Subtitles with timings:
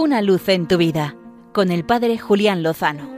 [0.00, 1.16] Una luz en tu vida
[1.52, 3.10] con el Padre Julián Lozano.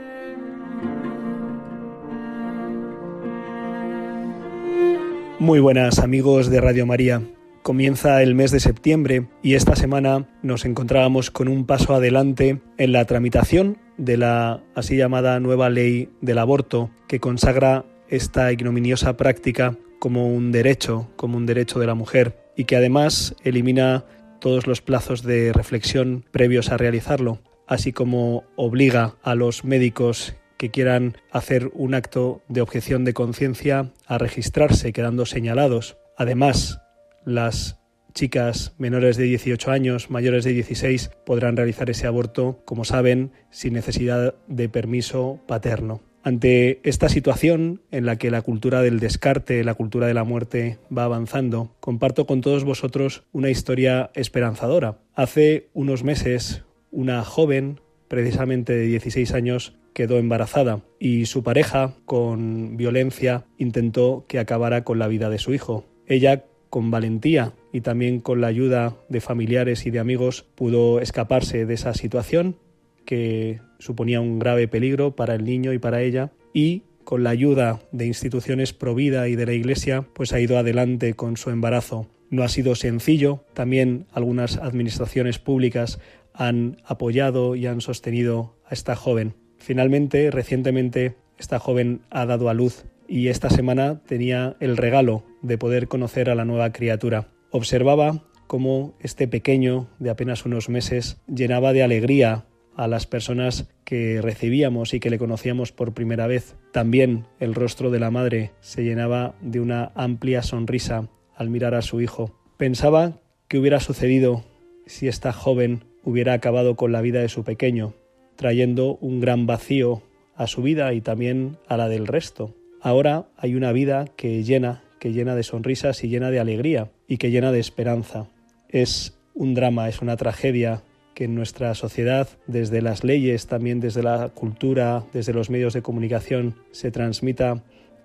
[5.37, 7.21] Muy buenas amigos de Radio María.
[7.61, 12.91] Comienza el mes de septiembre y esta semana nos encontrábamos con un paso adelante en
[12.93, 19.77] la tramitación de la así llamada nueva ley del aborto que consagra esta ignominiosa práctica
[19.99, 24.03] como un derecho, como un derecho de la mujer y que además elimina
[24.41, 30.69] todos los plazos de reflexión previos a realizarlo, así como obliga a los médicos que
[30.69, 35.97] quieran hacer un acto de objeción de conciencia a registrarse quedando señalados.
[36.17, 36.81] Además,
[37.23, 37.79] las
[38.13, 43.73] chicas menores de 18 años, mayores de 16, podrán realizar ese aborto, como saben, sin
[43.73, 46.01] necesidad de permiso paterno.
[46.23, 50.77] Ante esta situación en la que la cultura del descarte, la cultura de la muerte
[50.95, 54.99] va avanzando, comparto con todos vosotros una historia esperanzadora.
[55.15, 62.77] Hace unos meses, una joven, precisamente de 16 años, quedó embarazada y su pareja, con
[62.77, 65.85] violencia, intentó que acabara con la vida de su hijo.
[66.05, 71.65] Ella, con valentía y también con la ayuda de familiares y de amigos, pudo escaparse
[71.65, 72.57] de esa situación
[73.05, 77.81] que suponía un grave peligro para el niño y para ella y con la ayuda
[77.91, 82.07] de instituciones pro vida y de la Iglesia, pues ha ido adelante con su embarazo.
[82.29, 85.99] No ha sido sencillo, también algunas administraciones públicas
[86.33, 89.33] han apoyado y han sostenido a esta joven.
[89.57, 95.57] Finalmente, recientemente, esta joven ha dado a luz y esta semana tenía el regalo de
[95.57, 97.27] poder conocer a la nueva criatura.
[97.49, 104.21] Observaba cómo este pequeño de apenas unos meses llenaba de alegría a las personas que
[104.21, 106.55] recibíamos y que le conocíamos por primera vez.
[106.71, 111.81] También el rostro de la madre se llenaba de una amplia sonrisa al mirar a
[111.81, 112.33] su hijo.
[112.57, 114.43] Pensaba qué hubiera sucedido
[114.85, 117.93] si esta joven hubiera acabado con la vida de su pequeño,
[118.35, 120.01] trayendo un gran vacío
[120.35, 122.55] a su vida y también a la del resto.
[122.81, 127.17] Ahora hay una vida que llena, que llena de sonrisas y llena de alegría y
[127.17, 128.27] que llena de esperanza.
[128.69, 130.83] Es un drama, es una tragedia
[131.13, 135.81] que en nuestra sociedad, desde las leyes, también desde la cultura, desde los medios de
[135.81, 137.63] comunicación, se transmita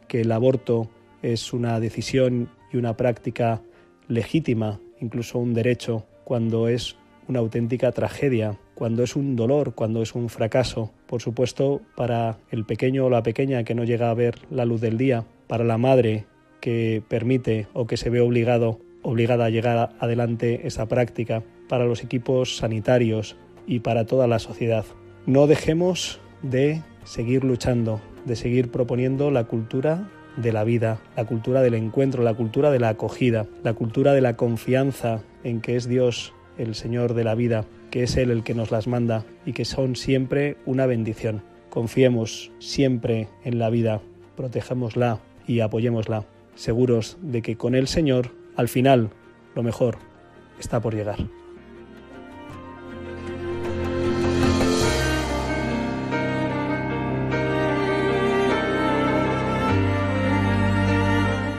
[0.08, 0.88] que el aborto
[1.22, 3.62] es una decisión y una práctica
[4.08, 6.96] legítima, incluso un derecho, cuando es
[7.28, 10.92] una auténtica tragedia, cuando es un dolor, cuando es un fracaso.
[11.06, 14.80] Por supuesto, para el pequeño o la pequeña que no llega a ver la luz
[14.80, 16.26] del día, para la madre
[16.60, 22.02] que permite o que se ve obligado obligada a llegar adelante esa práctica para los
[22.02, 24.84] equipos sanitarios y para toda la sociedad.
[25.26, 31.62] No dejemos de seguir luchando, de seguir proponiendo la cultura de la vida, la cultura
[31.62, 35.88] del encuentro, la cultura de la acogida, la cultura de la confianza en que es
[35.88, 39.52] Dios el Señor de la vida, que es Él el que nos las manda y
[39.52, 41.42] que son siempre una bendición.
[41.70, 44.00] Confiemos siempre en la vida,
[44.36, 46.24] protejámosla y apoyémosla,
[46.54, 49.10] seguros de que con el Señor al final,
[49.54, 49.98] lo mejor
[50.58, 51.18] está por llegar.